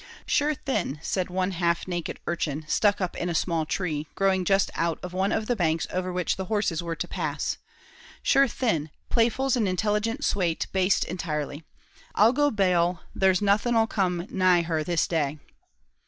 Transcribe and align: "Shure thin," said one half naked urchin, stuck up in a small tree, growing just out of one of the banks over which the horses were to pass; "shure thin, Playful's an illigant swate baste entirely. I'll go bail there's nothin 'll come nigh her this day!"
"Shure 0.25 0.55
thin," 0.55 0.97
said 1.03 1.29
one 1.29 1.51
half 1.51 1.87
naked 1.87 2.19
urchin, 2.25 2.65
stuck 2.67 3.01
up 3.01 3.15
in 3.15 3.29
a 3.29 3.35
small 3.35 3.67
tree, 3.67 4.07
growing 4.15 4.45
just 4.45 4.71
out 4.73 4.97
of 5.03 5.13
one 5.13 5.31
of 5.31 5.45
the 5.45 5.55
banks 5.55 5.85
over 5.93 6.11
which 6.11 6.37
the 6.37 6.45
horses 6.45 6.81
were 6.81 6.95
to 6.95 7.07
pass; 7.07 7.57
"shure 8.23 8.47
thin, 8.47 8.89
Playful's 9.11 9.55
an 9.55 9.65
illigant 9.67 10.23
swate 10.25 10.65
baste 10.71 11.03
entirely. 11.03 11.65
I'll 12.15 12.33
go 12.33 12.49
bail 12.49 13.01
there's 13.13 13.43
nothin 13.43 13.77
'll 13.77 13.85
come 13.85 14.25
nigh 14.31 14.63
her 14.63 14.83
this 14.83 15.05
day!" 15.05 15.37